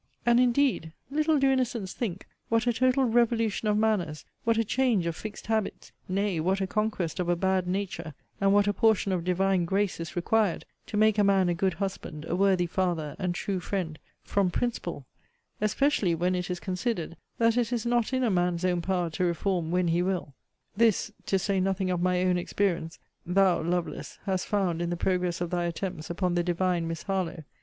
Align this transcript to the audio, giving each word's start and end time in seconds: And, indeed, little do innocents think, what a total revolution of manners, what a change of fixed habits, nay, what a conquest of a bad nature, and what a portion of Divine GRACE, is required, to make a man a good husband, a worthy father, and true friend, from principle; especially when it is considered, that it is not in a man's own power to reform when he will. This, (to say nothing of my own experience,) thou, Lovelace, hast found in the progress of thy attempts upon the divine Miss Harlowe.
And, 0.25 0.39
indeed, 0.39 0.93
little 1.11 1.37
do 1.37 1.51
innocents 1.51 1.93
think, 1.93 2.25
what 2.49 2.65
a 2.65 2.73
total 2.73 3.03
revolution 3.05 3.67
of 3.67 3.77
manners, 3.77 4.25
what 4.45 4.57
a 4.57 4.63
change 4.63 5.05
of 5.05 5.15
fixed 5.15 5.45
habits, 5.45 5.91
nay, 6.09 6.39
what 6.39 6.59
a 6.59 6.65
conquest 6.65 7.19
of 7.19 7.29
a 7.29 7.35
bad 7.35 7.67
nature, 7.67 8.15
and 8.41 8.51
what 8.51 8.65
a 8.67 8.73
portion 8.73 9.11
of 9.11 9.23
Divine 9.23 9.63
GRACE, 9.65 9.99
is 9.99 10.15
required, 10.15 10.65
to 10.87 10.97
make 10.97 11.19
a 11.19 11.23
man 11.23 11.49
a 11.49 11.53
good 11.53 11.75
husband, 11.75 12.25
a 12.27 12.35
worthy 12.35 12.65
father, 12.65 13.15
and 13.19 13.35
true 13.35 13.59
friend, 13.59 13.99
from 14.23 14.49
principle; 14.49 15.05
especially 15.61 16.15
when 16.15 16.33
it 16.33 16.49
is 16.49 16.59
considered, 16.59 17.15
that 17.37 17.55
it 17.55 17.71
is 17.71 17.85
not 17.85 18.11
in 18.11 18.23
a 18.23 18.31
man's 18.31 18.65
own 18.65 18.81
power 18.81 19.11
to 19.11 19.23
reform 19.23 19.69
when 19.69 19.89
he 19.89 20.01
will. 20.01 20.33
This, 20.75 21.11
(to 21.27 21.37
say 21.37 21.59
nothing 21.59 21.91
of 21.91 22.01
my 22.01 22.23
own 22.23 22.39
experience,) 22.39 22.97
thou, 23.23 23.61
Lovelace, 23.61 24.17
hast 24.25 24.47
found 24.47 24.81
in 24.81 24.89
the 24.89 24.97
progress 24.97 25.41
of 25.41 25.51
thy 25.51 25.65
attempts 25.65 26.09
upon 26.09 26.33
the 26.33 26.41
divine 26.41 26.87
Miss 26.87 27.03
Harlowe. 27.03 27.43